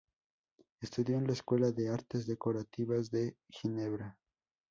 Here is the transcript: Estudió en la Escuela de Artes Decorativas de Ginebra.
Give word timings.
Estudió 0.79 1.19
en 1.19 1.27
la 1.27 1.33
Escuela 1.33 1.71
de 1.71 1.89
Artes 1.89 2.25
Decorativas 2.25 3.11
de 3.11 3.37
Ginebra. 3.49 4.17